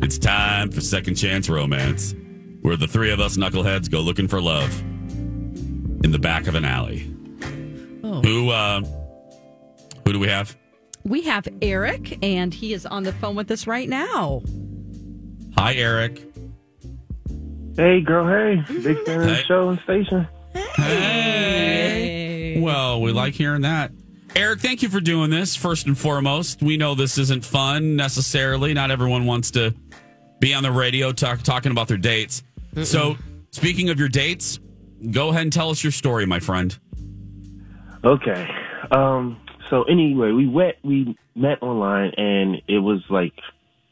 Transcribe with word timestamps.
It's 0.00 0.18
time 0.18 0.70
for 0.70 0.80
Second 0.80 1.16
Chance 1.16 1.48
Romance, 1.48 2.14
where 2.62 2.76
the 2.76 2.88
three 2.88 3.10
of 3.10 3.20
us 3.20 3.36
knuckleheads 3.36 3.90
go 3.90 4.00
looking 4.00 4.26
for 4.26 4.40
love 4.40 4.80
in 4.80 6.10
the 6.10 6.18
back 6.18 6.46
of 6.46 6.54
an 6.54 6.64
alley. 6.64 7.14
Oh. 8.02 8.20
Who 8.22 8.50
uh 8.50 8.80
who 10.04 10.12
do 10.12 10.18
we 10.18 10.28
have? 10.28 10.56
We 11.04 11.22
have 11.22 11.46
Eric, 11.60 12.18
and 12.22 12.54
he 12.54 12.72
is 12.72 12.86
on 12.86 13.02
the 13.02 13.12
phone 13.12 13.34
with 13.34 13.50
us 13.50 13.66
right 13.66 13.88
now. 13.88 14.42
Hi 15.56 15.74
Eric. 15.74 16.24
Hey, 17.76 18.00
girl. 18.00 18.26
Hey, 18.26 18.62
big 18.80 19.04
fan 19.04 19.20
of 19.20 19.26
the 19.26 19.42
show 19.44 19.68
and 19.68 19.80
station. 19.80 20.26
Hey. 20.76 22.60
Well, 22.60 23.00
we 23.00 23.12
like 23.12 23.34
hearing 23.34 23.62
that. 23.62 23.92
Eric, 24.34 24.60
thank 24.60 24.82
you 24.82 24.88
for 24.88 25.00
doing 25.00 25.30
this. 25.30 25.54
First 25.54 25.86
and 25.86 25.96
foremost, 25.96 26.62
we 26.62 26.76
know 26.76 26.94
this 26.94 27.18
isn't 27.18 27.44
fun 27.44 27.96
necessarily. 27.96 28.72
Not 28.72 28.90
everyone 28.90 29.26
wants 29.26 29.50
to 29.52 29.74
be 30.40 30.54
on 30.54 30.62
the 30.62 30.72
radio 30.72 31.12
talk, 31.12 31.42
talking 31.42 31.70
about 31.70 31.88
their 31.88 31.98
dates. 31.98 32.42
So, 32.82 33.16
speaking 33.50 33.90
of 33.90 33.98
your 33.98 34.08
dates, 34.08 34.58
go 35.10 35.28
ahead 35.28 35.42
and 35.42 35.52
tell 35.52 35.68
us 35.68 35.84
your 35.84 35.92
story, 35.92 36.24
my 36.26 36.40
friend. 36.40 36.76
Okay. 38.04 38.48
Um. 38.90 39.38
So 39.70 39.84
anyway, 39.84 40.32
we 40.32 40.46
wet 40.48 40.76
we 40.82 41.16
met 41.34 41.62
online, 41.62 42.12
and 42.16 42.56
it 42.68 42.78
was 42.78 43.02
like 43.10 43.32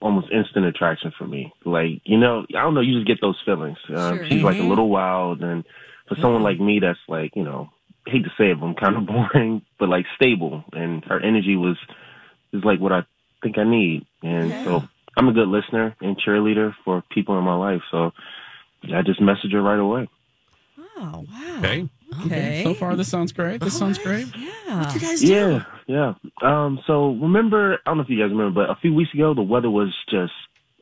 almost 0.00 0.30
instant 0.32 0.64
attraction 0.66 1.12
for 1.16 1.26
me. 1.26 1.52
Like 1.64 2.00
you 2.04 2.18
know, 2.18 2.46
I 2.50 2.62
don't 2.62 2.74
know. 2.74 2.80
You 2.80 2.94
just 2.94 3.06
get 3.06 3.20
those 3.20 3.40
feelings. 3.44 3.78
Um, 3.88 4.16
Sure. 4.16 4.26
She's 4.26 4.42
like 4.42 4.58
a 4.58 4.62
little 4.62 4.88
wild, 4.88 5.42
and 5.42 5.64
for 6.08 6.16
someone 6.16 6.42
like 6.42 6.58
me, 6.58 6.80
that's 6.80 6.98
like 7.08 7.36
you 7.36 7.44
know, 7.44 7.70
hate 8.06 8.24
to 8.24 8.30
say 8.38 8.50
it, 8.50 8.60
but 8.60 8.66
I'm 8.66 8.74
kind 8.74 8.96
of 8.96 9.06
boring, 9.32 9.62
but 9.78 9.88
like 9.88 10.06
stable, 10.16 10.64
and 10.72 11.04
her 11.04 11.20
energy 11.20 11.56
was 11.56 11.76
is 12.52 12.64
like 12.64 12.80
what 12.80 12.92
I 12.92 13.00
think 13.42 13.58
I 13.58 13.64
need, 13.64 14.06
and 14.22 14.52
so 14.64 14.80
I'm 15.16 15.28
a 15.28 15.32
good 15.32 15.48
listener 15.48 15.94
and 16.00 16.16
cheerleader 16.20 16.72
for 16.84 17.02
people 17.10 17.38
in 17.38 17.44
my 17.44 17.54
life. 17.54 17.82
So 17.90 18.10
I 18.94 19.02
just 19.02 19.20
messaged 19.20 19.52
her 19.52 19.62
right 19.62 19.78
away. 19.78 20.08
Oh, 20.96 21.24
wow. 21.30 21.58
Okay. 21.58 21.88
Okay. 22.26 22.62
So 22.64 22.74
far, 22.74 22.96
this 22.96 23.08
sounds 23.08 23.32
great. 23.32 23.60
This 23.60 23.78
sounds 23.78 23.98
great. 23.98 24.26
Yeah. 24.36 24.84
What 24.86 24.94
You 24.94 25.00
guys 25.00 25.20
do? 25.20 25.26
Yeah, 25.28 25.64
yeah. 25.86 26.14
Um, 26.42 26.80
so 26.86 27.12
remember, 27.14 27.78
I 27.86 27.90
don't 27.90 27.98
know 27.98 28.02
if 28.02 28.10
you 28.10 28.18
guys 28.18 28.30
remember, 28.30 28.66
but 28.66 28.70
a 28.70 28.78
few 28.80 28.92
weeks 28.92 29.14
ago, 29.14 29.32
the 29.32 29.42
weather 29.42 29.70
was 29.70 29.94
just, 30.10 30.32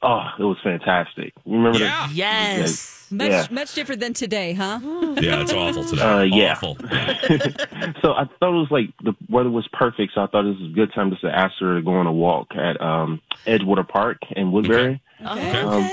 oh, 0.02 0.22
it 0.38 0.42
was 0.42 0.56
fantastic. 0.64 1.34
Remember 1.44 1.78
Yeah. 1.80 2.06
that? 2.06 2.12
Yes. 2.12 2.97
Much, 3.10 3.30
Yeah. 3.30 3.46
much 3.50 3.74
different 3.74 4.00
than 4.00 4.12
today, 4.12 4.52
huh? 4.52 4.80
Yeah, 5.20 5.40
it's 5.40 5.52
awful 5.52 5.84
today. 5.84 6.02
Uh, 6.02 6.22
yeah. 6.22 6.52
Awful. 6.52 6.76
so 8.02 8.12
I 8.12 8.24
thought 8.38 8.54
it 8.54 8.60
was 8.60 8.68
like 8.70 8.90
the 9.02 9.14
weather 9.28 9.50
was 9.50 9.66
perfect, 9.72 10.12
so 10.14 10.22
I 10.22 10.26
thought 10.26 10.42
this 10.44 10.58
was 10.60 10.70
a 10.70 10.74
good 10.74 10.92
time 10.94 11.10
just 11.10 11.22
to 11.22 11.28
ask 11.34 11.54
her 11.60 11.76
to 11.76 11.82
go 11.82 11.92
on 11.92 12.06
a 12.06 12.12
walk 12.12 12.48
at 12.54 12.80
um, 12.80 13.20
Edgewater 13.46 13.86
Park 13.88 14.18
in 14.36 14.52
Woodbury. 14.52 15.00
Okay. 15.24 15.58
Um, 15.58 15.90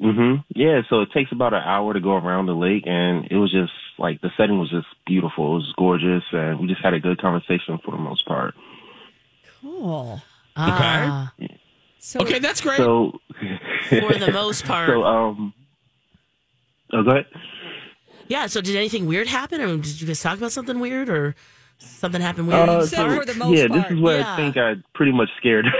hmm 0.00 0.34
Yeah, 0.54 0.82
so 0.88 1.02
it 1.02 1.12
takes 1.12 1.30
about 1.32 1.52
an 1.52 1.62
hour 1.62 1.92
to 1.92 2.00
go 2.00 2.14
around 2.16 2.46
the 2.46 2.54
lake, 2.54 2.84
and 2.86 3.26
it 3.30 3.36
was 3.36 3.52
just 3.52 3.72
like 3.98 4.20
the 4.22 4.30
setting 4.36 4.58
was 4.58 4.70
just 4.70 4.86
beautiful. 5.06 5.52
It 5.52 5.56
was 5.56 5.74
gorgeous, 5.76 6.24
and 6.32 6.58
we 6.58 6.66
just 6.68 6.82
had 6.82 6.94
a 6.94 7.00
good 7.00 7.20
conversation 7.20 7.78
for 7.84 7.90
the 7.90 7.98
most 7.98 8.24
part. 8.26 8.54
Cool. 9.60 10.22
Ah, 10.56 11.32
So, 11.98 12.20
Okay, 12.20 12.38
that's 12.38 12.60
great. 12.60 12.78
So 12.78 13.20
for 13.88 14.14
the 14.14 14.30
most 14.32 14.64
part. 14.64 14.88
So 14.88 15.04
um, 15.04 15.54
oh, 16.92 17.02
go 17.02 17.10
ahead. 17.10 17.26
yeah. 18.28 18.46
So 18.46 18.60
did 18.60 18.76
anything 18.76 19.06
weird 19.06 19.26
happen, 19.28 19.60
or 19.60 19.76
did 19.76 20.00
you 20.00 20.06
guys 20.06 20.20
talk 20.20 20.38
about 20.38 20.52
something 20.52 20.78
weird, 20.80 21.08
or 21.08 21.34
something 21.78 22.20
happened 22.20 22.48
weird? 22.48 22.68
Uh, 22.68 22.86
said 22.86 22.96
so- 22.96 23.16
for 23.18 23.24
the 23.24 23.34
most 23.34 23.56
yeah, 23.56 23.66
part. 23.68 23.82
this 23.88 23.92
is 23.96 24.00
where 24.02 24.18
Yeah. 24.20 24.32
I 24.32 24.36
think 24.36 24.56
I 24.56 24.74
pretty 24.94 25.12
much 25.12 25.28
scared. 25.38 25.66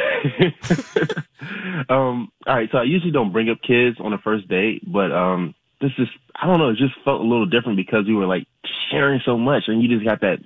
um, 1.88 2.31
all 2.47 2.54
right, 2.56 2.69
so 2.72 2.78
I 2.78 2.84
usually 2.84 3.12
don't 3.12 3.32
bring 3.32 3.49
up 3.50 3.59
kids 3.62 3.97
on 4.00 4.12
a 4.12 4.19
first 4.19 4.49
date, 4.49 4.82
but 4.91 5.12
um, 5.12 5.54
this 5.81 5.93
is 5.99 6.09
I 6.41 6.47
don't 6.47 6.59
know, 6.59 6.70
it 6.70 6.76
just 6.76 6.94
felt 7.04 7.20
a 7.20 7.25
little 7.25 7.47
different 7.47 7.76
because 7.76 8.06
we 8.06 8.15
were 8.15 8.26
like 8.26 8.47
sharing 8.91 9.20
so 9.25 9.37
much, 9.38 9.65
and 9.66 9.82
you 9.82 9.88
just 9.88 10.06
got 10.06 10.20
that 10.22 10.38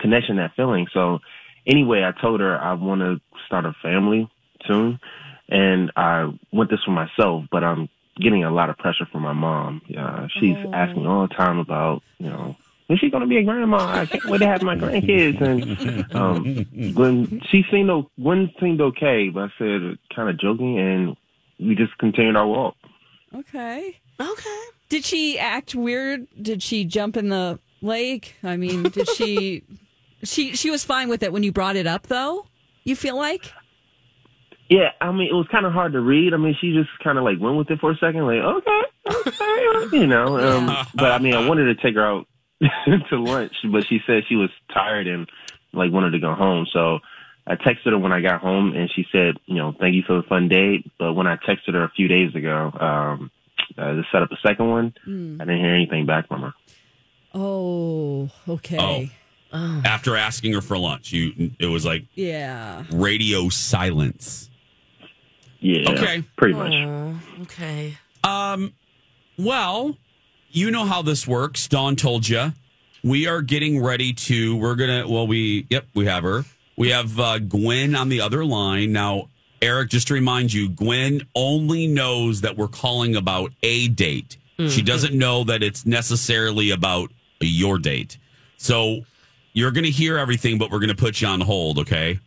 connection, 0.00 0.36
that 0.36 0.52
feeling. 0.56 0.86
So 0.92 1.18
anyway, 1.66 2.02
I 2.04 2.18
told 2.20 2.40
her 2.40 2.58
I 2.58 2.72
want 2.74 3.00
to 3.02 3.20
start 3.46 3.66
a 3.66 3.74
family 3.82 4.30
soon, 4.66 4.98
and 5.48 5.92
I 5.96 6.32
want 6.52 6.70
this 6.70 6.80
for 6.84 6.92
myself, 6.92 7.44
but 7.50 7.62
I'm 7.64 7.88
getting 8.20 8.44
a 8.44 8.50
lot 8.50 8.70
of 8.70 8.78
pressure 8.78 9.06
from 9.10 9.22
my 9.22 9.32
mom. 9.32 9.82
Uh, 9.96 10.26
she's 10.38 10.56
asking 10.72 11.06
all 11.06 11.26
the 11.26 11.34
time 11.34 11.58
about 11.58 12.02
you 12.18 12.28
know 12.28 12.56
when 12.86 12.98
she 12.98 13.10
gonna 13.10 13.26
be 13.26 13.38
a 13.38 13.42
grandma? 13.42 13.78
I 13.78 14.06
can't 14.06 14.24
wait 14.26 14.38
to 14.38 14.46
have 14.46 14.62
my 14.62 14.76
grandkids. 14.76 15.40
And 15.40 16.14
um, 16.14 16.94
when 16.94 17.40
she 17.50 17.64
seemed 17.70 17.90
o- 17.90 18.10
one 18.16 18.52
seemed 18.60 18.80
okay, 18.80 19.28
but 19.28 19.44
I 19.44 19.48
said 19.58 19.98
kind 20.14 20.28
of 20.28 20.38
joking, 20.38 20.78
and 20.78 21.16
we 21.58 21.74
just 21.74 21.96
continued 21.98 22.36
our 22.36 22.46
walk. 22.46 22.76
okay. 23.34 23.96
Okay. 24.20 24.60
Did 24.88 25.04
she 25.04 25.38
act 25.38 25.74
weird? 25.74 26.26
Did 26.40 26.62
she 26.62 26.84
jump 26.84 27.16
in 27.16 27.28
the 27.30 27.58
lake? 27.80 28.36
I 28.44 28.56
mean, 28.56 28.84
did 28.84 29.08
she? 29.08 29.64
she 30.22 30.54
she 30.54 30.70
was 30.70 30.84
fine 30.84 31.08
with 31.08 31.22
it 31.22 31.32
when 31.32 31.42
you 31.42 31.50
brought 31.50 31.76
it 31.76 31.86
up, 31.86 32.06
though. 32.08 32.46
You 32.84 32.94
feel 32.94 33.16
like? 33.16 33.52
Yeah, 34.72 34.92
I 35.02 35.12
mean 35.12 35.28
it 35.28 35.34
was 35.34 35.46
kind 35.48 35.66
of 35.66 35.72
hard 35.74 35.92
to 35.92 36.00
read. 36.00 36.32
I 36.32 36.38
mean 36.38 36.56
she 36.58 36.72
just 36.72 36.88
kind 37.04 37.18
of 37.18 37.24
like 37.24 37.38
went 37.38 37.56
with 37.58 37.70
it 37.70 37.78
for 37.78 37.90
a 37.90 37.96
second, 37.96 38.24
like 38.26 38.38
okay, 38.40 38.82
okay, 39.28 39.96
you 39.98 40.06
know. 40.06 40.38
Um, 40.38 40.66
but 40.94 41.12
I 41.12 41.18
mean 41.18 41.34
I 41.34 41.46
wanted 41.46 41.64
to 41.64 41.82
take 41.82 41.94
her 41.96 42.06
out 42.06 42.26
to 43.10 43.16
lunch, 43.18 43.52
but 43.70 43.86
she 43.86 44.00
said 44.06 44.22
she 44.28 44.36
was 44.36 44.48
tired 44.72 45.06
and 45.08 45.28
like 45.74 45.92
wanted 45.92 46.12
to 46.12 46.18
go 46.20 46.32
home. 46.34 46.66
So 46.72 47.00
I 47.46 47.56
texted 47.56 47.90
her 47.90 47.98
when 47.98 48.12
I 48.12 48.20
got 48.22 48.40
home, 48.40 48.72
and 48.74 48.88
she 48.94 49.04
said, 49.12 49.36
you 49.46 49.56
know, 49.56 49.74
thank 49.78 49.94
you 49.94 50.02
for 50.06 50.16
the 50.16 50.22
fun 50.22 50.48
date. 50.48 50.90
But 50.98 51.12
when 51.14 51.26
I 51.26 51.36
texted 51.36 51.74
her 51.74 51.84
a 51.84 51.90
few 51.90 52.08
days 52.08 52.34
ago 52.34 52.70
um, 52.80 53.30
uh, 53.76 53.92
to 53.92 54.02
set 54.10 54.22
up 54.22 54.30
a 54.32 54.36
second 54.46 54.70
one, 54.70 54.94
I 55.06 55.44
didn't 55.44 55.58
hear 55.60 55.74
anything 55.74 56.06
back 56.06 56.28
from 56.28 56.42
her. 56.42 56.52
Oh, 57.34 58.30
okay. 58.48 59.10
Oh. 59.52 59.82
After 59.84 60.16
asking 60.16 60.54
her 60.54 60.62
for 60.62 60.78
lunch, 60.78 61.12
you 61.12 61.50
it 61.58 61.66
was 61.66 61.84
like 61.84 62.04
Yeah. 62.14 62.84
radio 62.90 63.50
silence. 63.50 64.48
Yeah, 65.62 65.90
Okay. 65.92 66.22
pretty 66.36 66.54
much. 66.54 66.72
Oh, 66.74 67.42
okay. 67.42 67.96
Um, 68.24 68.72
well, 69.38 69.96
you 70.50 70.70
know 70.70 70.84
how 70.84 71.02
this 71.02 71.26
works. 71.26 71.68
Dawn 71.68 71.96
told 71.96 72.28
you. 72.28 72.52
We 73.04 73.26
are 73.26 73.40
getting 73.42 73.82
ready 73.82 74.12
to. 74.12 74.56
We're 74.56 74.74
gonna. 74.74 75.08
Well, 75.08 75.26
we. 75.26 75.66
Yep, 75.70 75.86
we 75.94 76.06
have 76.06 76.24
her. 76.24 76.44
We 76.76 76.90
have 76.90 77.18
uh, 77.18 77.38
Gwen 77.38 77.94
on 77.94 78.08
the 78.08 78.20
other 78.20 78.44
line 78.44 78.92
now. 78.92 79.28
Eric, 79.60 79.90
just 79.90 80.08
to 80.08 80.14
remind 80.14 80.52
you, 80.52 80.68
Gwen 80.68 81.26
only 81.36 81.86
knows 81.86 82.40
that 82.40 82.56
we're 82.56 82.66
calling 82.68 83.14
about 83.16 83.52
a 83.62 83.88
date. 83.88 84.36
She 84.68 84.80
doesn't 84.82 85.12
know 85.12 85.42
that 85.44 85.60
it's 85.64 85.84
necessarily 85.86 86.70
about 86.70 87.10
your 87.40 87.78
date. 87.78 88.16
So 88.58 89.00
you're 89.54 89.72
going 89.72 89.82
to 89.84 89.90
hear 89.90 90.16
everything, 90.18 90.56
but 90.56 90.70
we're 90.70 90.78
going 90.78 90.88
to 90.88 90.94
put 90.94 91.20
you 91.20 91.26
on 91.26 91.40
hold. 91.40 91.78
Okay. 91.80 92.20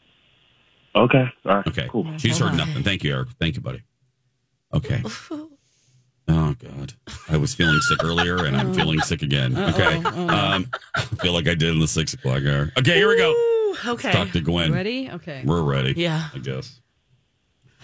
Okay, 0.95 1.25
all 1.45 1.55
right, 1.57 1.67
Okay. 1.67 1.87
cool. 1.89 2.07
She's 2.17 2.37
heard 2.39 2.55
nothing. 2.55 2.83
Thank 2.83 3.03
you, 3.03 3.13
Eric. 3.13 3.29
Thank 3.39 3.55
you, 3.55 3.61
buddy. 3.61 3.83
Okay. 4.73 5.03
Oh 6.27 6.55
God, 6.57 6.93
I 7.29 7.37
was 7.37 7.53
feeling 7.53 7.77
sick 7.81 8.03
earlier, 8.03 8.45
and 8.45 8.57
I'm 8.57 8.73
feeling 8.73 8.99
sick 9.01 9.21
again. 9.21 9.55
Okay. 9.55 9.97
Um, 10.03 10.67
I 10.95 11.01
feel 11.21 11.33
like 11.33 11.47
I 11.47 11.53
did 11.53 11.69
in 11.69 11.77
the 11.79 11.87
six 11.87 12.15
o'clock 12.15 12.41
hour. 12.43 12.71
Okay, 12.79 12.95
here 12.95 13.07
we 13.07 13.15
go. 13.15 13.31
Ooh, 13.31 13.75
okay. 13.93 14.11
Talk 14.11 14.31
to 14.31 14.41
Gwen. 14.41 14.73
Ready? 14.73 15.07
Okay. 15.11 15.43
We're 15.45 15.61
ready. 15.61 15.93
Yeah. 15.95 16.29
I 16.33 16.39
guess. 16.39 16.81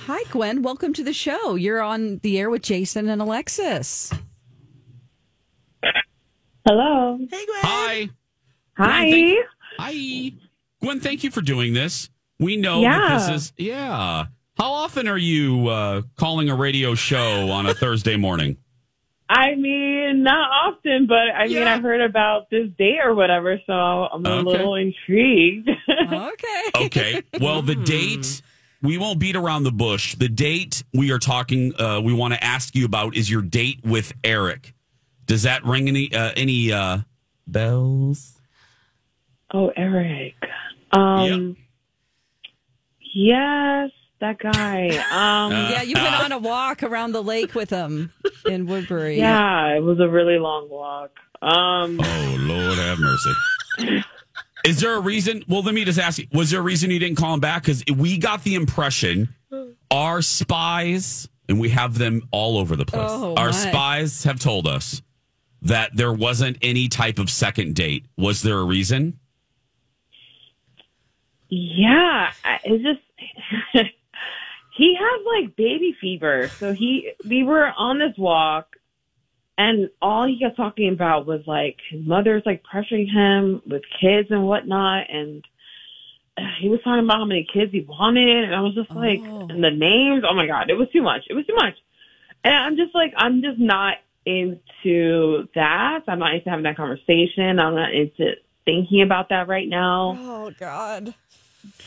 Hi, 0.08 0.24
Gwen. 0.32 0.64
Welcome 0.64 0.92
to 0.94 1.04
the 1.04 1.14
show. 1.14 1.54
You're 1.54 1.84
on 1.84 2.18
the 2.24 2.40
air 2.40 2.50
with 2.50 2.64
Jason 2.64 3.10
and 3.10 3.22
Alexis. 3.22 4.12
Hello. 6.66 7.18
Hey, 7.20 7.46
Gwen. 7.46 7.60
Hi. 7.62 8.10
Hi. 8.78 9.10
Gwen, 9.10 9.12
thank- 9.12 9.46
Hi. 9.78 10.32
Gwen, 10.82 11.00
thank 11.00 11.24
you 11.24 11.30
for 11.30 11.42
doing 11.42 11.74
this. 11.74 12.10
We 12.42 12.58
know 12.58 12.82
that 12.82 13.30
this 13.30 13.44
is, 13.44 13.54
yeah. 13.56 14.26
How 14.58 14.72
often 14.72 15.08
are 15.08 15.18
you 15.18 15.68
uh, 15.68 16.02
calling 16.18 16.50
a 16.50 16.56
radio 16.56 16.96
show 16.96 17.50
on 17.52 17.68
a 17.68 17.74
Thursday 17.74 18.18
morning? 18.18 18.58
I 19.30 19.56
mean, 19.56 20.24
not 20.24 20.50
often, 20.66 21.08
but 21.08 21.30
I 21.34 21.48
mean, 21.48 21.66
I 21.66 21.80
heard 21.80 22.02
about 22.02 22.50
this 22.50 22.68
day 22.78 22.98
or 23.02 23.14
whatever, 23.16 23.58
so 23.66 23.72
I'm 23.74 24.26
a 24.26 24.30
Okay. 24.40 24.50
little 24.52 24.76
intrigued. 24.76 25.70
Okay. 26.12 26.64
Okay. 26.76 27.22
Well, 27.40 27.62
the 27.62 27.76
date, 27.76 28.42
we 28.82 28.98
won't 28.98 29.20
beat 29.20 29.36
around 29.36 29.64
the 29.64 29.72
bush. 29.72 30.16
The 30.16 30.28
date 30.28 30.84
we 30.94 31.12
are 31.12 31.20
talking, 31.20 31.74
uh, 31.80 32.02
we 32.02 32.12
want 32.12 32.34
to 32.34 32.44
ask 32.44 32.76
you 32.76 32.86
about 32.86 33.16
is 33.16 33.30
your 33.30 33.42
date 33.44 33.80
with 33.86 34.12
Eric. 34.24 34.74
Does 35.28 35.44
that 35.44 35.64
ring 35.64 35.88
any 35.88 36.12
uh, 36.14 36.32
any 36.36 36.74
uh, 36.74 37.00
bells? 37.48 38.40
oh, 39.54 39.72
Eric. 39.78 40.34
Um, 40.92 41.56
yes, 43.14 43.92
that 44.20 44.38
guy. 44.40 44.90
Um, 45.12 45.54
Uh, 45.54 45.70
Yeah, 45.72 45.82
you 45.84 45.96
went 45.96 46.20
on 46.24 46.32
a 46.32 46.38
walk 46.40 46.84
around 46.84 47.12
the 47.14 47.24
lake 47.24 47.54
with 47.56 47.70
him 47.70 48.12
in 48.46 48.66
Woodbury. 48.68 49.18
yeah, 49.18 49.76
it 49.76 49.82
was 49.84 50.00
a 50.00 50.08
really 50.08 50.38
long 50.40 50.70
walk. 50.70 51.12
Um, 51.42 52.00
Oh 52.04 52.36
Lord, 52.40 52.78
have 52.78 53.00
mercy. 53.00 54.04
Is 54.64 54.80
there 54.80 54.94
a 54.96 55.00
reason? 55.00 55.44
Well, 55.48 55.64
let 55.64 55.74
me 55.74 55.84
just 55.86 55.98
ask 55.98 56.20
you: 56.20 56.28
Was 56.34 56.52
there 56.52 56.60
a 56.60 56.64
reason 56.64 56.92
you 56.92 57.00
didn't 57.00 57.18
call 57.18 57.34
him 57.34 57.40
back? 57.40 57.64
Because 57.64 57.84
we 57.96 58.18
got 58.20 58.44
the 58.44 58.54
impression 58.56 59.34
our 59.90 60.22
spies, 60.22 61.28
and 61.50 61.60
we 61.60 61.70
have 61.70 61.98
them 61.98 62.22
all 62.32 62.58
over 62.60 62.76
the 62.76 62.86
place. 62.86 63.10
Oh, 63.10 63.34
our 63.36 63.48
my. 63.48 63.52
spies 63.52 64.24
have 64.24 64.40
told 64.40 64.68
us 64.68 65.02
that 65.64 65.96
there 65.96 66.14
wasn't 66.14 66.58
any 66.62 66.88
type 66.90 67.18
of 67.18 67.30
second 67.32 67.74
date. 67.76 68.06
Was 68.18 68.44
there 68.44 68.60
a 68.60 68.64
reason? 68.64 69.18
Yeah, 71.54 72.30
I- 72.46 72.60
it's 72.64 72.84
just 72.84 73.02
he 74.78 74.96
has 75.00 75.22
like 75.26 75.56
baby 75.56 75.96
fever. 76.00 76.52
So 76.60 76.74
he 76.74 77.12
we 77.28 77.44
were 77.44 77.68
on 77.78 78.00
this 78.00 78.18
walk 78.18 78.68
and 79.58 79.90
all 80.02 80.26
he 80.26 80.40
kept 80.40 80.56
talking 80.56 80.94
about 80.94 81.26
was 81.28 81.42
like 81.46 81.78
his 81.90 82.06
mother's 82.08 82.44
like 82.46 82.64
pressuring 82.64 83.12
him 83.12 83.62
with 83.70 83.82
kids 84.00 84.30
and 84.32 84.48
whatnot 84.48 85.10
and 85.10 85.44
uh, 86.38 86.42
he 86.62 86.70
was 86.70 86.80
talking 86.84 87.04
about 87.04 87.18
how 87.18 87.26
many 87.26 87.46
kids 87.54 87.72
he 87.74 87.82
wanted 87.82 88.46
and 88.46 88.56
I 88.56 88.62
was 88.62 88.74
just 88.74 88.90
like 88.92 89.20
Oh. 89.22 89.48
and 89.50 89.62
the 89.62 89.72
names, 89.72 90.24
oh 90.28 90.34
my 90.34 90.48
god, 90.48 90.70
it 90.70 90.76
was 90.78 90.88
too 90.94 91.02
much. 91.02 91.24
It 91.30 91.34
was 91.34 91.46
too 91.46 91.56
much. 91.56 91.76
And 92.46 92.56
I'm 92.56 92.78
just 92.78 92.96
like 92.96 93.14
I'm 93.18 93.42
just 93.42 93.60
not 93.60 93.98
into 94.26 95.48
that. 95.56 96.04
I'm 96.08 96.20
not 96.20 96.34
into 96.34 96.50
having 96.50 96.64
that 96.64 96.78
conversation. 96.78 97.60
I'm 97.60 97.76
not 97.76 97.94
into 97.94 98.36
thinking 98.64 99.02
about 99.02 99.30
that 99.30 99.50
right 99.50 99.68
now. 99.68 100.18
Oh 100.18 100.52
God. 100.58 101.14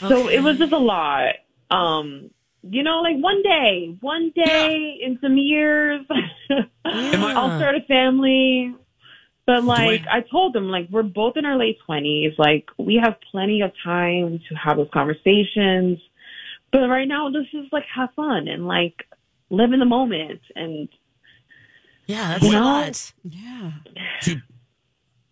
So 0.01 0.29
it 0.29 0.41
was 0.43 0.59
just 0.59 0.73
a 0.73 0.79
lot. 0.79 1.35
Um, 1.71 2.31
you 2.63 2.83
know, 2.83 3.01
like 3.03 3.17
one 3.17 3.43
day, 3.43 3.97
one 4.01 4.33
day 4.35 4.99
in 5.03 5.19
some 5.21 5.37
years, 5.37 6.05
I'll 6.85 7.59
start 7.59 7.75
a 7.77 7.81
family. 7.87 8.75
But 9.47 9.65
like 9.65 10.03
Dwayne- 10.03 10.09
I 10.09 10.21
told 10.23 10.55
them, 10.55 10.69
like 10.71 10.89
we're 10.91 11.03
both 11.03 11.37
in 11.37 11.45
our 11.45 11.57
late 11.59 11.79
twenties. 11.85 12.33
Like 12.39 12.67
we 12.79 12.97
have 13.03 13.17
plenty 13.31 13.61
of 13.61 13.73
time 13.83 14.41
to 14.49 14.55
have 14.55 14.79
those 14.79 14.89
conversations. 14.93 15.99
But 16.73 16.89
right 16.89 17.07
now, 17.07 17.31
this 17.31 17.47
is 17.53 17.67
like 17.71 17.85
have 17.95 18.11
fun 18.17 18.49
and 18.49 18.67
like 18.67 19.05
live 19.51 19.73
in 19.73 19.81
the 19.81 19.85
moment. 19.87 20.41
And 20.57 20.89
Yeah, 22.07 22.29
that's 22.39 22.45
You 22.45 22.59
a 22.59 22.61
lot. 22.61 23.13
Yeah. 23.23 23.73
to 24.23 24.41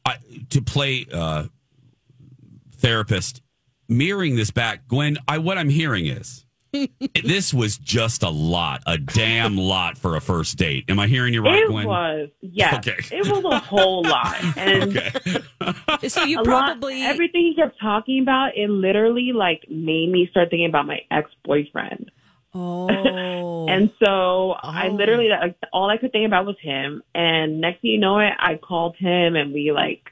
I 0.05 0.17
to 0.51 0.61
play 0.61 1.07
uh, 1.13 1.47
therapist, 2.77 3.41
mirroring 3.97 4.37
this 4.37 4.51
back, 4.51 4.87
Gwen. 4.89 5.19
I 5.29 5.39
what 5.39 5.59
I'm 5.59 5.69
hearing 5.69 6.07
is 6.07 6.45
this 7.25 7.53
was 7.53 7.77
just 7.79 8.23
a 8.23 8.31
lot, 8.31 8.83
a 8.87 8.97
damn 8.99 9.57
lot 9.59 9.99
for 9.99 10.17
a 10.17 10.21
first 10.21 10.57
date. 10.57 10.85
Am 10.89 10.99
I 10.99 11.07
hearing 11.07 11.35
you 11.35 11.43
right, 11.43 11.59
it 11.63 11.69
Gwen? 11.69 11.85
It 11.85 11.89
was, 11.89 12.29
yes, 12.41 12.75
Okay. 12.87 13.17
it 13.17 13.27
was 13.27 13.45
a 13.45 13.59
whole 13.59 14.03
lot. 14.03 14.37
And 14.57 14.97
Okay. 14.97 16.09
So 16.09 16.25
you 16.25 16.43
probably 16.43 17.01
lot, 17.03 17.11
everything 17.11 17.43
he 17.43 17.55
kept 17.55 17.79
talking 17.81 18.21
about 18.23 18.57
it 18.57 18.69
literally 18.71 19.33
like 19.33 19.65
made 19.69 20.11
me 20.11 20.27
start 20.31 20.51
thinking 20.51 20.67
about 20.69 20.87
my 20.87 21.01
ex-boyfriend 21.11 22.11
Oh. 22.55 23.67
and 23.69 23.91
so 23.99 24.57
i 24.63 24.89
Oh. 24.89 24.93
literally 24.93 25.29
like, 25.31 25.57
all 25.73 25.89
i 25.89 25.97
could 25.97 26.13
think 26.13 26.27
about 26.27 26.45
was 26.45 26.57
him 26.61 27.03
and 27.15 27.61
next 27.63 27.81
thing 27.81 27.93
you 27.93 27.99
know 27.99 28.19
it 28.19 28.33
i 28.39 28.57
called 28.57 28.95
him 28.97 29.37
and 29.37 29.55
we 29.55 29.73
like 29.73 30.11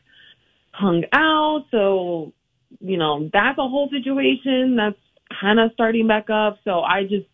hung 0.73 1.05
out 1.13 1.67
so 1.71 2.33
you 2.81 2.97
know 2.97 3.29
that's 3.33 3.59
a 3.59 3.69
whole 3.69 3.89
situation 3.91 4.77
that's 4.77 4.99
kind 5.41 5.59
of 5.59 5.71
starting 5.73 6.07
back 6.07 6.31
up 6.31 6.59
so 6.65 6.81
i 6.81 7.03
just 7.03 7.27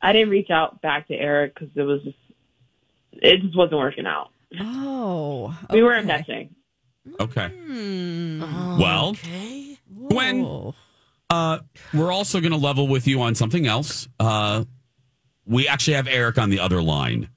i 0.00 0.12
didn't 0.12 0.30
reach 0.30 0.50
out 0.50 0.80
back 0.80 1.08
to 1.08 1.14
eric 1.14 1.54
because 1.54 1.68
it 1.74 1.82
was 1.82 2.02
just 2.02 2.16
it 3.12 3.40
just 3.42 3.56
wasn't 3.56 3.78
working 3.78 4.06
out 4.06 4.30
oh. 4.60 5.56
we 5.70 5.82
were 5.82 5.96
okay. 5.96 6.06
messing 6.06 6.54
Okay. 7.20 7.48
Hmm. 7.48 8.42
Oh, 8.42 8.78
Well, 8.80 9.08
okay. 9.10 9.78
Gwen, 10.10 10.74
uh, 11.30 11.58
we're 11.94 12.12
also 12.12 12.40
going 12.40 12.52
to 12.52 12.58
level 12.58 12.88
with 12.88 13.06
you 13.06 13.22
on 13.22 13.34
something 13.34 13.66
else. 13.66 14.08
Uh, 14.18 14.64
we 15.46 15.68
actually 15.68 15.94
have 15.94 16.08
Eric 16.08 16.38
on 16.38 16.50
the 16.50 16.60
other 16.60 16.82
line. 16.82 17.28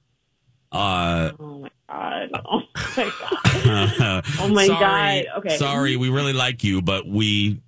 Uh, 0.70 1.32
oh 1.38 1.58
my 1.60 1.70
god 1.92 2.30
oh 2.46 2.62
my 2.96 3.12
god 3.20 4.24
Oh 4.40 4.48
my 4.48 4.66
sorry, 4.66 4.78
God. 4.78 5.24
Okay. 5.38 5.56
Sorry, 5.56 5.96
we 5.96 6.08
really 6.10 6.32
like 6.32 6.64
you, 6.64 6.82
but 6.82 7.06
we 7.06 7.60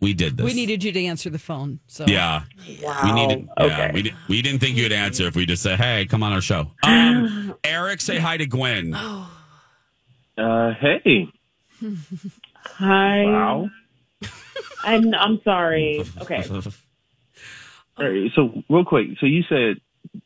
we 0.00 0.14
did 0.14 0.36
this. 0.36 0.44
We 0.44 0.54
needed 0.54 0.84
you 0.84 0.92
to 0.92 1.04
answer 1.04 1.28
the 1.30 1.38
phone. 1.38 1.80
So 1.86 2.04
Yeah. 2.06 2.42
wow 2.82 3.00
We 3.04 3.12
needed. 3.12 3.48
Yeah, 3.58 3.64
okay 3.64 3.90
we, 3.94 4.02
di- 4.02 4.14
we 4.28 4.42
didn't 4.42 4.60
think 4.60 4.76
you'd 4.76 4.92
answer 4.92 5.26
if 5.26 5.34
we 5.36 5.46
just 5.46 5.62
said, 5.62 5.78
"Hey, 5.78 6.06
come 6.06 6.22
on 6.22 6.32
our 6.32 6.40
show." 6.40 6.70
Um, 6.84 7.54
Eric, 7.64 8.00
say 8.00 8.18
hi 8.18 8.36
to 8.36 8.46
Gwen. 8.46 8.94
Uh, 8.94 9.26
hey. 10.80 11.28
Hi. 12.64 13.24
Wow. 13.24 13.70
I'm 14.84 15.14
I'm 15.14 15.40
sorry. 15.42 16.04
Okay. 16.20 16.44
All 17.98 18.08
right, 18.08 18.30
so 18.36 18.62
real 18.68 18.84
quick, 18.84 19.08
so 19.18 19.26
you 19.26 19.42
said, 19.48 19.80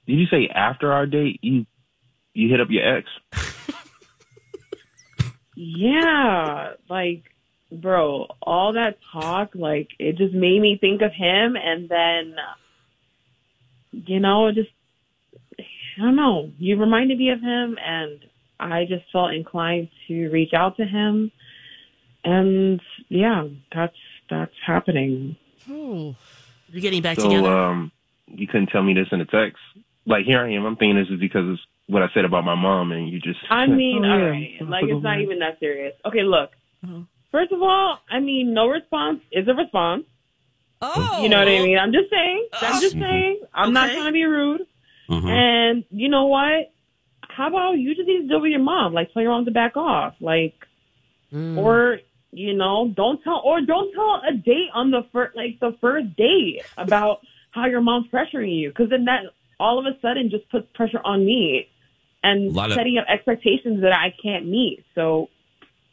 did 0.07 0.19
you 0.19 0.27
say 0.27 0.49
after 0.49 0.93
our 0.93 1.07
date 1.07 1.39
you 1.43 1.65
you 2.35 2.49
hit 2.49 2.61
up 2.61 2.69
your 2.71 2.97
ex? 2.99 3.09
Yeah, 5.55 6.73
like 6.89 7.25
bro, 7.71 8.27
all 8.41 8.73
that 8.73 8.99
talk 9.13 9.51
like 9.55 9.89
it 9.99 10.17
just 10.17 10.35
made 10.35 10.61
me 10.61 10.79
think 10.81 11.03
of 11.03 11.13
him 11.13 11.57
and 11.57 11.89
then 11.89 12.37
you 13.93 14.19
know, 14.21 14.51
just 14.53 14.71
I 15.59 16.03
don't 16.03 16.17
know. 16.17 16.51
You 16.59 16.79
reminded 16.79 17.19
me 17.19 17.31
of 17.31 17.41
him 17.41 17.77
and 17.85 18.25
I 18.59 18.87
just 18.87 19.05
felt 19.13 19.35
inclined 19.35 19.89
to 20.09 20.29
reach 20.31 20.55
out 20.55 20.79
to 20.79 20.85
him. 20.87 21.31
And 22.25 22.81
yeah, 23.09 23.47
that's 23.75 23.97
that's 24.31 24.55
happening. 24.67 25.37
Oh. 25.71 26.17
You're 26.69 26.81
getting 26.81 27.03
back 27.03 27.19
So 27.21 27.29
together. 27.29 27.53
um, 27.55 27.93
you 28.27 28.47
couldn't 28.47 28.69
tell 28.69 28.83
me 28.83 28.95
this 28.95 29.09
in 29.13 29.21
a 29.21 29.27
text. 29.27 29.59
Like 30.07 30.25
here 30.25 30.41
I 30.41 30.53
am. 30.55 30.65
I'm 30.65 30.77
thinking 30.77 30.97
this 30.97 31.09
is 31.13 31.21
because 31.21 31.43
it's 31.49 31.63
what 31.87 32.03
I 32.03 32.07
said 32.15 32.25
about 32.25 32.45
my 32.45 32.55
mom, 32.55 32.93
and 32.93 33.09
you 33.09 33.21
just. 33.21 33.39
I 33.51 33.67
mean, 33.81 34.05
Oh, 34.05 34.33
yeah. 34.33 34.65
like 34.69 34.85
it's 34.85 35.03
not 35.03 35.21
even 35.21 35.39
that 35.41 35.59
serious. 35.61 35.95
Okay, 36.07 36.23
look. 36.23 36.51
First 37.31 37.53
of 37.53 37.63
all, 37.63 37.99
I 38.11 38.21
mean, 38.21 38.53
no 38.53 38.69
response 38.69 39.21
is 39.31 39.47
a 39.49 39.55
response. 39.55 40.05
Oh. 40.83 41.23
You 41.23 41.29
know 41.29 41.39
what 41.39 41.49
I 41.49 41.63
mean? 41.63 41.79
I'm 41.79 41.93
just 41.93 42.11
saying. 42.11 42.49
I'm 42.61 42.81
just 42.81 42.97
Mhm. 42.97 43.01
saying. 43.01 43.41
I'm 43.55 43.73
not 43.73 43.87
Okay. 43.89 43.95
trying 43.97 44.07
to 44.09 44.13
be 44.13 44.25
rude. 44.25 44.63
Uh-huh. 45.09 45.29
And 45.29 45.85
you 45.91 46.09
know 46.09 46.27
what? 46.27 46.73
How 47.23 47.47
about 47.49 47.79
you 47.79 47.95
just 47.95 48.07
need 48.09 48.23
to 48.23 48.29
deal 48.29 48.41
with 48.41 48.51
your 48.51 48.61
mom? 48.61 48.93
Like, 48.93 49.13
tell 49.13 49.23
your 49.23 49.31
mom 49.31 49.45
to 49.47 49.51
back 49.53 49.77
off. 49.77 50.15
Like, 50.21 50.55
Mm. 51.33 51.57
or 51.57 52.01
you 52.35 52.55
know, 52.55 52.89
don't 52.97 53.23
tell, 53.23 53.41
or 53.45 53.61
don't 53.61 53.93
tell 53.93 54.23
a 54.29 54.33
date 54.33 54.69
on 54.75 54.91
the 54.91 55.03
first, 55.13 55.37
like 55.37 55.61
the 55.61 55.73
first 55.81 56.15
date 56.17 56.63
about 56.79 57.21
how 57.53 57.67
your 57.67 57.81
mom's 57.83 58.07
pressuring 58.09 58.55
you, 58.59 58.71
because 58.71 58.89
then 58.91 59.05
that 59.05 59.25
all 59.63 59.79
of 59.79 59.87
a 59.87 59.97
sudden 60.01 60.29
just 60.29 60.49
puts 60.51 60.67
pressure 60.75 61.01
on 61.05 61.25
me 61.25 61.69
and 62.25 62.53
Lot 62.53 62.71
of- 62.71 62.77
setting 62.77 62.99
up 62.99 63.07
expectations 63.09 63.81
that 63.83 63.93
I 63.93 64.13
can't 64.23 64.47
meet. 64.47 64.85
So 64.95 65.29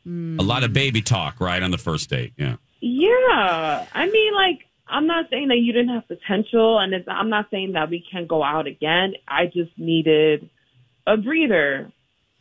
A 0.06 0.44
lot 0.44 0.64
of 0.64 0.74
baby 0.74 1.02
talk, 1.02 1.40
right, 1.40 1.62
on 1.62 1.72
the 1.72 1.78
first 1.78 2.10
date. 2.10 2.34
Yeah. 2.38 2.56
Yeah, 2.82 3.86
I 3.94 4.06
mean, 4.10 4.34
like, 4.34 4.66
I'm 4.88 5.06
not 5.06 5.30
saying 5.30 5.50
that 5.50 5.58
you 5.58 5.72
didn't 5.74 5.90
have 5.90 6.08
potential, 6.08 6.80
and 6.80 6.94
it's, 6.94 7.08
I'm 7.08 7.30
not 7.30 7.48
saying 7.52 7.74
that 7.74 7.90
we 7.90 8.04
can't 8.12 8.28
go 8.28 8.42
out 8.42 8.66
again. 8.68 9.14
I 9.28 9.46
just 9.46 9.72
needed 9.78 10.50
a 11.06 11.18
breather. 11.18 11.92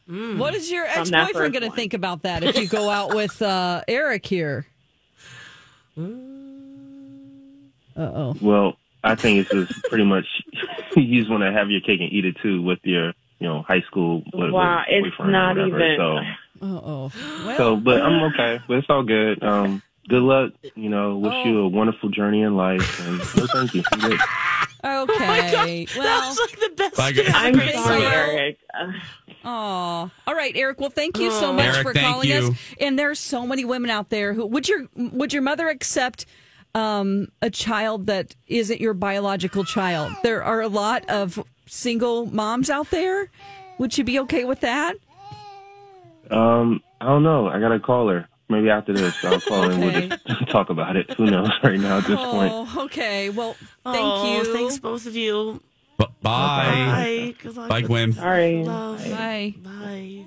Mm. 0.09 0.39
What 0.39 0.55
is 0.55 0.71
your 0.71 0.87
ex 0.87 1.11
boyfriend 1.11 1.53
going 1.53 1.63
to 1.63 1.69
one. 1.69 1.77
think 1.77 1.93
about 1.93 2.23
that 2.23 2.43
if 2.43 2.57
you 2.57 2.69
go 2.69 2.89
out 2.89 3.15
with 3.15 3.43
uh, 3.43 3.83
Eric 3.87 4.25
here? 4.25 4.67
Uh 7.99 8.13
oh. 8.15 8.37
Well, 8.41 8.77
I 9.05 9.14
think 9.14 9.38
it's 9.40 9.50
just 9.71 9.83
pretty 9.85 10.05
much 10.05 10.26
you 10.97 11.19
just 11.21 11.31
want 11.31 11.43
to 11.43 11.52
have 11.52 11.71
your 11.71 11.81
cake 11.81 12.00
and 12.00 12.12
eat 12.12 12.25
it 12.25 12.37
too 12.43 12.62
with 12.62 12.78
your 12.83 13.09
you 13.38 13.47
know 13.49 13.62
high 13.62 13.83
school. 13.83 14.23
what- 14.33 14.52
Wow, 14.52 14.83
it's 14.88 15.17
not 15.21 15.57
whatever. 15.57 15.76
even. 15.85 15.97
So, 15.97 16.67
Uh-oh. 16.67 17.12
Well, 17.47 17.57
so, 17.57 17.76
but 17.76 18.02
I'm 18.02 18.23
okay. 18.33 18.61
But 18.67 18.78
it's 18.78 18.90
all 18.90 19.05
good. 19.05 19.43
Um, 19.45 19.81
good 20.09 20.23
luck. 20.23 20.52
You 20.75 20.88
know, 20.88 21.17
wish 21.19 21.33
Oh. 21.33 21.45
you 21.45 21.59
a 21.61 21.69
wonderful 21.69 22.09
journey 22.09 22.43
in 22.43 22.57
life. 22.57 23.00
And 23.07 23.19
no, 23.19 23.47
thank 23.47 23.75
you. 23.75 23.83
I'm 23.93 24.00
good. 24.11 24.21
okay. 24.85 25.85
that 25.85 26.26
was 26.28 26.38
like 26.40 26.59
the 26.59 26.73
best. 26.76 26.97
Bye, 26.97 27.12
day. 27.12 27.25
guys. 27.25 27.33
Have 27.35 27.55
a 27.55 27.62
I'm 27.62 27.85
sorry. 27.85 28.05
Eric. 28.07 28.59
Oh, 29.45 30.11
all 30.26 30.35
right, 30.35 30.52
Eric. 30.57 30.81
Well, 30.81 30.90
thank 30.90 31.19
you 31.19 31.31
so 31.31 31.52
much 31.52 31.76
Eric, 31.76 31.83
for 31.87 31.95
calling 31.95 32.28
you. 32.28 32.35
us. 32.49 32.50
And 32.81 32.99
there's 32.99 33.19
so 33.21 33.47
many 33.47 33.64
women 33.64 33.90
out 33.90 34.11
there 34.11 34.35
who 34.35 34.45
would 34.47 34.69
your 34.69 34.87
would 34.97 35.33
your 35.33 35.43
mother 35.43 35.69
accept 35.69 36.26
um, 36.79 37.29
a 37.43 37.51
child 37.51 38.07
that 38.07 38.35
isn't 38.47 38.81
your 38.81 38.95
biological 38.95 39.65
child? 39.65 40.13
There 40.23 40.43
are 40.45 40.61
a 40.61 40.69
lot 40.69 41.09
of 41.11 41.39
single 41.67 42.27
moms 42.27 42.71
out 42.71 42.91
there. 42.91 43.31
Would 43.79 43.99
you 43.99 44.05
be 44.05 44.19
okay 44.21 44.45
with 44.45 44.61
that? 44.61 44.95
Um, 46.31 46.83
I 47.01 47.07
don't 47.07 47.23
know. 47.23 47.49
I 47.49 47.59
gotta 47.61 47.81
call 47.81 48.09
her. 48.09 48.29
Maybe 48.51 48.71
after 48.71 48.93
this, 48.95 49.15
I'll 49.25 49.41
call 49.41 49.63
her 49.65 49.71
and 49.73 49.81
we'll 49.81 50.09
just 50.09 50.49
talk 50.51 50.71
about 50.71 50.97
it. 50.97 51.13
Who 51.15 51.27
knows 51.27 51.51
right 51.63 51.79
now 51.79 51.99
at 51.99 52.05
this 52.07 52.17
point? 52.19 52.53
Oh, 52.55 52.85
okay. 52.85 53.29
Well, 53.31 53.55
thank 53.85 53.99
Oh, 53.99 54.39
you. 54.39 54.53
Thanks, 54.55 54.79
both 54.79 55.07
of 55.07 55.15
you. 55.17 55.61
B- 55.99 56.07
bye. 56.23 56.73
Bye. 57.33 57.35
Good 57.43 57.57
luck. 57.57 57.69
Bye, 57.69 57.83
Gwen. 57.83 58.13
sorry. 58.15 58.65
Love. 58.65 59.05
Bye, 59.11 59.55
Bye. 59.59 60.25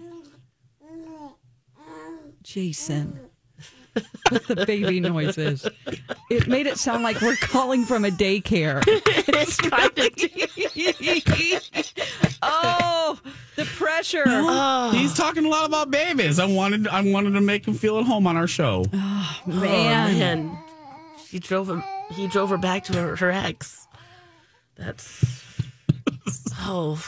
Jason. 2.43 3.30
With 4.31 4.47
the 4.47 4.65
baby 4.65 4.99
noises, 4.99 5.67
it 6.29 6.47
made 6.47 6.65
it 6.65 6.77
sound 6.77 7.03
like 7.03 7.19
we're 7.21 7.35
calling 7.35 7.83
from 7.85 8.05
a 8.05 8.09
daycare. 8.09 8.81
It's 9.33 9.57
kind 9.57 9.91
of. 9.97 10.07
oh, 12.41 13.19
the 13.55 13.65
pressure. 13.65 14.23
Ah. 14.25 14.91
He's 14.93 15.13
talking 15.13 15.45
a 15.45 15.49
lot 15.49 15.65
about 15.65 15.89
babies. 15.91 16.39
I 16.39 16.45
wanted 16.45 16.87
I 16.87 17.01
wanted 17.01 17.31
to 17.31 17.41
make 17.41 17.67
him 17.67 17.73
feel 17.73 17.97
at 17.99 18.05
home 18.05 18.27
on 18.27 18.37
our 18.37 18.47
show. 18.47 18.85
Ah, 18.93 19.41
man. 19.45 19.57
Oh, 19.57 20.19
man, 20.19 20.59
she 21.27 21.39
drove 21.39 21.69
him. 21.69 21.83
He 22.11 22.27
drove 22.27 22.49
her 22.49 22.57
back 22.57 22.83
to 22.85 22.93
her, 22.93 23.15
her 23.15 23.31
ex. 23.31 23.87
That's. 24.75 25.25
Oh, 26.59 27.01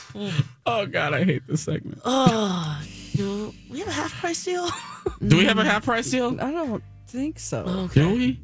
Oh 0.66 0.86
God, 0.86 1.14
I 1.14 1.24
hate 1.24 1.46
this 1.48 1.62
segment. 1.62 2.02
Ah, 2.06 2.82
oh. 2.82 2.88
Do 3.16 3.54
we 3.70 3.80
have 3.80 3.88
a 3.88 3.92
half 3.92 4.12
price 4.20 4.44
deal? 4.44 4.68
Do 5.28 5.38
we 5.38 5.46
have 5.46 5.58
a 5.58 5.64
half 5.64 5.86
price 5.86 6.10
deal? 6.10 6.40
I 6.42 6.52
don't 6.52 6.84
think 7.08 7.40
so. 7.40 7.60
Okay. 7.66 8.02
Do 8.02 8.10
we? 8.14 8.42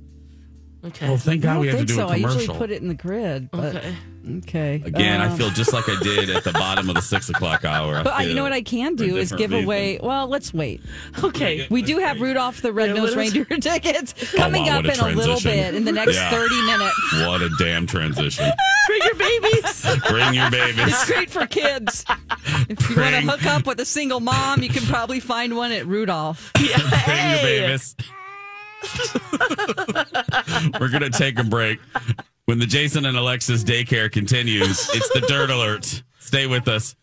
Okay. 0.86 1.08
Well, 1.08 1.18
thank 1.18 1.44
I 1.44 1.48
God 1.48 1.54
don't 1.56 1.62
we 1.62 1.68
have 1.68 1.74
to 1.76 1.78
think 1.80 1.88
do 1.90 1.96
so. 1.96 2.08
a 2.08 2.10
I 2.12 2.16
commercial. 2.18 2.40
usually 2.40 2.58
put 2.58 2.72
it 2.72 2.82
in 2.82 2.88
the 2.88 2.94
grid, 2.94 3.52
but 3.52 3.76
okay. 3.76 3.96
Okay. 4.38 4.82
Again, 4.86 5.22
I 5.22 5.28
Um, 5.28 5.38
feel 5.38 5.50
just 5.50 5.74
like 5.74 5.88
I 5.90 5.98
did 6.04 6.30
at 6.30 6.44
the 6.44 6.52
bottom 6.54 6.90
of 6.90 6.96
the 6.96 7.02
six 7.02 7.30
o'clock 7.30 7.66
hour. 7.66 8.04
But 8.04 8.28
you 8.28 8.34
know 8.34 8.44
what 8.44 8.54
I 8.54 8.62
can 8.62 8.96
do 8.96 9.18
is 9.18 9.30
different 9.30 9.52
give 9.52 9.64
away. 9.66 10.00
Well, 10.02 10.28
let's 10.28 10.54
wait. 10.54 10.82
Okay. 11.24 11.68
We 11.70 11.82
do 11.82 11.98
have 12.00 12.20
Rudolph 12.22 12.62
the 12.62 12.72
Red-Nosed 12.74 13.02
what 13.16 13.26
is- 13.26 13.34
Reindeer 13.36 13.58
tickets 13.60 14.14
coming 14.34 14.64
wow, 14.66 14.80
up 14.80 14.86
what 14.86 14.98
in 14.98 15.04
a 15.04 15.08
a 15.08 15.14
little 15.16 15.40
bit 15.42 15.76
in 15.76 15.86
the 15.86 15.92
next 15.92 16.16
Yeah. 16.16 16.30
30 16.32 16.62
minutes. 16.66 17.14
What 17.28 17.42
a 17.42 17.50
damn 17.60 17.86
transition! 17.86 18.50
Bring 18.88 19.02
your 19.04 19.16
babies. 19.16 19.86
Bring 20.10 20.34
your 20.34 20.50
babies. 20.52 20.88
It's 20.88 21.06
great 21.06 21.30
for 21.30 21.46
kids. 21.46 22.06
If 22.70 22.90
you 22.90 22.96
want 22.96 23.16
to 23.16 23.22
hook 23.22 23.46
up 23.46 23.66
with 23.68 23.80
a 23.80 23.86
single 23.86 24.20
mom, 24.20 24.64
you 24.64 24.70
can 24.70 24.84
probably 24.84 25.20
find 25.20 25.56
one 25.56 25.72
at 25.72 25.86
Rudolph. 25.86 26.52
Bring 26.54 26.68
your 26.70 27.42
babies. 27.42 27.96
We're 30.80 30.90
gonna 30.90 31.10
take 31.10 31.38
a 31.40 31.44
break. 31.44 31.80
When 32.50 32.58
the 32.58 32.66
Jason 32.66 33.06
and 33.06 33.16
Alexis 33.16 33.64
daycare 33.64 34.12
continues, 34.12 34.90
it's 34.96 35.08
the 35.10 35.22
Dirt 35.22 35.52
Alert. 35.52 36.02
Stay 36.18 36.48
with 36.48 36.68
us. 36.68 36.96